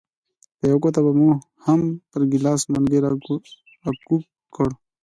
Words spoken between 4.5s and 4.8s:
کړ.